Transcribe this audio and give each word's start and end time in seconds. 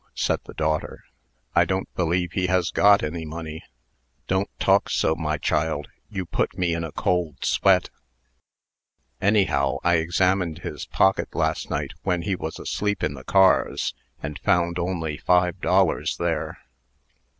said 0.15 0.39
the 0.45 0.53
daughter; 0.55 1.03
"I 1.53 1.63
don't 1.63 1.87
believe 1.93 2.31
he 2.31 2.47
has 2.47 2.71
got 2.71 3.03
any 3.03 3.23
money." 3.23 3.61
"Don't 4.25 4.49
talk 4.59 4.89
so, 4.89 5.13
my 5.13 5.37
child. 5.37 5.89
You 6.09 6.25
put 6.25 6.57
me 6.57 6.73
in 6.73 6.83
a 6.83 6.91
cold 6.91 7.45
sweat." 7.45 7.91
"Anyhow, 9.21 9.77
I 9.83 9.97
examined 9.97 10.61
his 10.63 10.87
pocket, 10.87 11.35
last 11.35 11.69
night, 11.69 11.91
when 12.01 12.23
he 12.23 12.35
was 12.35 12.57
asleep 12.57 13.03
in 13.03 13.13
the 13.13 13.23
cars, 13.23 13.93
and 14.23 14.39
found 14.39 14.79
only 14.79 15.17
five 15.17 15.59
dollars 15.61 16.17
there." 16.17 16.57